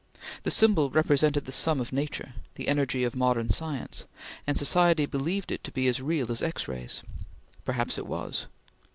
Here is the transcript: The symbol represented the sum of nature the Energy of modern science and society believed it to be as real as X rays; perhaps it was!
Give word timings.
The 0.41 0.49
symbol 0.49 0.89
represented 0.89 1.45
the 1.45 1.51
sum 1.51 1.79
of 1.79 1.93
nature 1.93 2.33
the 2.55 2.67
Energy 2.69 3.03
of 3.03 3.15
modern 3.15 3.51
science 3.51 4.05
and 4.47 4.57
society 4.57 5.05
believed 5.05 5.51
it 5.51 5.63
to 5.65 5.71
be 5.71 5.87
as 5.87 6.01
real 6.01 6.31
as 6.31 6.41
X 6.41 6.67
rays; 6.67 7.03
perhaps 7.65 7.99
it 7.99 8.07
was! 8.07 8.47